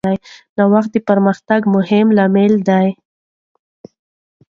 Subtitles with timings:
[0.57, 2.87] نوښت د پرمختګ مهم لامل دی.